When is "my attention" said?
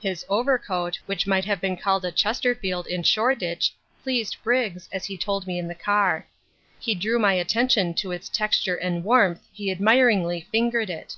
7.20-7.94